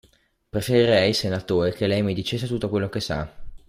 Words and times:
Preferirei, 0.49 1.13
senatore, 1.13 1.73
che 1.73 1.85
lei 1.85 2.01
mi 2.01 2.15
dicesse 2.15 2.47
tutto 2.47 2.69
quello 2.69 2.89
che 2.89 2.99
sa. 2.99 3.31